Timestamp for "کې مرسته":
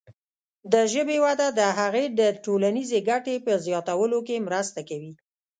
4.27-4.79